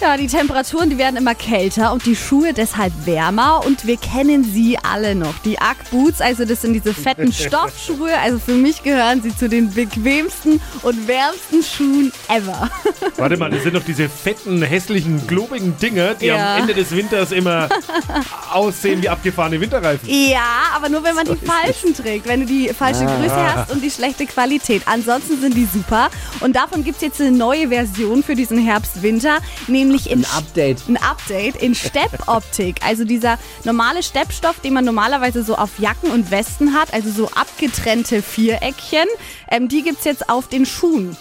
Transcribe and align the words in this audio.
Ja, 0.00 0.16
die 0.16 0.28
Temperaturen, 0.28 0.88
die 0.88 0.96
werden 0.96 1.16
immer 1.16 1.34
kälter 1.34 1.92
und 1.92 2.06
die 2.06 2.16
Schuhe 2.16 2.54
deshalb 2.54 2.90
wärmer 3.04 3.60
und 3.66 3.86
wir 3.86 3.98
kennen 3.98 4.42
sie 4.44 4.78
alle 4.78 5.14
noch. 5.14 5.34
Die 5.44 5.56
Ugg 5.58 5.76
Boots, 5.90 6.22
also 6.22 6.46
das 6.46 6.62
sind 6.62 6.72
diese 6.72 6.94
fetten 6.94 7.30
Stoffschuhe. 7.34 8.10
Also 8.18 8.38
für 8.38 8.54
mich 8.54 8.82
gehören 8.82 9.22
sie 9.22 9.36
zu 9.36 9.46
den 9.50 9.70
bequemsten 9.70 10.58
und 10.82 11.06
wärmsten 11.06 11.62
Schuhen 11.62 12.12
ever. 12.28 12.70
Warte 13.18 13.36
mal, 13.36 13.50
das 13.50 13.62
sind 13.62 13.76
doch 13.76 13.84
diese 13.84 14.08
fetten, 14.08 14.62
hässlichen, 14.62 15.26
globigen 15.26 15.76
Dinger, 15.76 16.14
die 16.14 16.26
Ja. 16.26 16.54
am 16.54 16.62
Ende 16.62 16.72
des 16.74 16.92
Winters 16.92 17.30
immer 17.32 17.68
aussehen 18.52 19.02
wie 19.02 19.08
abgefahrene 19.10 19.60
Winterreifen. 19.60 20.08
Ja, 20.08 20.72
aber 20.74 20.88
nur 20.88 21.04
wenn 21.04 21.14
man 21.14 21.26
die 21.26 21.36
falschen 21.46 21.94
trägt, 21.94 22.26
wenn 22.26 22.40
du 22.40 22.46
die 22.46 22.68
falsche 22.68 23.04
Größe 23.04 23.54
hast 23.54 23.70
und 23.70 23.82
die 23.84 23.90
schlechte 23.90 24.24
Qualität. 24.24 24.80
Ansonsten 24.86 25.38
sind 25.42 25.54
die 25.54 25.66
super. 25.70 26.08
Und 26.40 26.56
davon 26.56 26.84
gibt 26.84 26.96
es 26.96 27.02
jetzt 27.02 27.20
eine 27.20 27.32
neue 27.32 27.68
Version 27.68 28.22
für 28.22 28.34
diesen 28.34 28.56
Herbst-Winter, 28.58 29.38
nämlich 29.68 29.89
in 29.90 30.20
Ein 30.24 30.26
Update. 30.36 30.88
ein 30.88 30.96
Update 30.96 31.56
in 31.56 31.74
Steppoptik. 31.74 32.76
Also 32.86 33.04
dieser 33.04 33.38
normale 33.64 34.02
Steppstoff, 34.02 34.60
den 34.60 34.74
man 34.74 34.84
normalerweise 34.84 35.42
so 35.42 35.56
auf 35.56 35.70
Jacken 35.78 36.10
und 36.10 36.30
Westen 36.30 36.74
hat, 36.74 36.92
also 36.94 37.10
so 37.10 37.28
abgetrennte 37.30 38.22
Viereckchen, 38.22 39.06
ähm, 39.50 39.68
die 39.68 39.82
gibt's 39.82 40.04
jetzt 40.04 40.28
auf 40.30 40.48
den 40.48 40.66
Schuhen. 40.66 41.16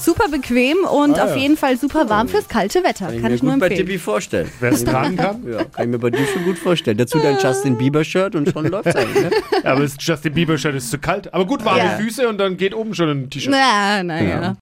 Super 0.00 0.28
bequem 0.28 0.78
und 0.78 1.20
Ah, 1.20 1.24
auf 1.24 1.30
ja. 1.30 1.42
jeden 1.42 1.56
Fall 1.56 1.76
super 1.78 2.08
warm 2.08 2.26
fürs 2.26 2.48
kalte 2.48 2.82
Wetter. 2.82 3.06
Kann 3.06 3.14
ich 3.14 3.20
Kann 3.22 3.30
mir 3.30 3.36
ich 3.36 3.42
nur 3.44 3.52
gut 3.52 3.60
bei 3.60 3.66
empfehlen. 3.68 3.86
Tippi 3.86 3.98
vorstellen. 4.00 4.50
Wer 4.58 4.72
es 4.72 4.82
tragen 4.84 5.16
kann. 5.16 5.44
Ja, 5.48 5.62
kann 5.64 5.84
ich 5.84 5.90
mir 5.92 5.98
bei 6.00 6.10
dir 6.10 6.26
schon 6.26 6.42
gut 6.44 6.58
vorstellen. 6.58 6.96
Dazu 6.96 7.20
dein 7.20 7.38
Justin 7.38 7.78
Bieber-Shirt 7.78 8.34
und 8.34 8.48
schon 8.50 8.66
läuft's 8.66 8.96
eigentlich. 8.96 9.22
Ne? 9.22 9.30
Aber 9.62 9.82
das 9.82 9.94
Justin 10.00 10.34
Bieber-Shirt 10.34 10.74
ist 10.74 10.90
zu 10.90 10.98
kalt. 10.98 11.32
Aber 11.32 11.46
gut, 11.46 11.64
warme 11.64 11.78
Ja. 11.78 11.90
Füße 11.90 12.28
und 12.28 12.38
dann 12.38 12.56
geht 12.56 12.74
oben 12.74 12.92
schon 12.92 13.08
ein 13.10 13.30
T-Shirt. 13.30 13.52
Na, 13.52 14.02
naja. 14.02 14.50